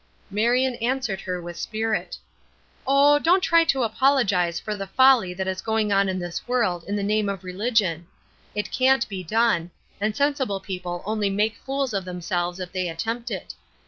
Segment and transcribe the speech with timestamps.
[0.31, 2.17] Marion answered her with spirit.
[2.87, 6.83] "Oh, don't try to apologize for the folly that is going on in this world
[6.85, 8.07] in the name of religion!
[8.55, 9.69] It can't be done,
[9.99, 13.53] and sensible people only make fools of themselves if they attempt it.